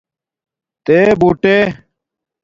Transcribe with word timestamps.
تے 0.85 0.97
بوٹݻ 1.19 1.61